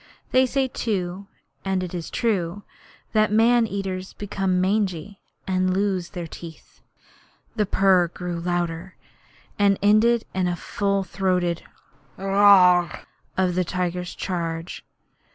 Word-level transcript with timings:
They 0.31 0.47
say 0.47 0.67
too 0.67 1.27
and 1.63 1.83
it 1.83 1.93
is 1.93 2.09
true 2.09 2.63
that 3.13 3.31
man 3.31 3.67
eaters 3.67 4.13
become 4.13 4.59
mangy, 4.59 5.21
and 5.45 5.71
lose 5.75 6.09
their 6.09 6.25
teeth. 6.25 6.81
The 7.55 7.67
purr 7.67 8.07
grew 8.07 8.39
louder, 8.39 8.95
and 9.59 9.77
ended 9.79 10.25
in 10.33 10.47
the 10.47 10.55
full 10.55 11.03
throated 11.03 11.61
'Aaarh!' 12.17 13.05
of 13.37 13.53
the 13.53 13.63
tiger's 13.63 14.15
charge. 14.15 14.83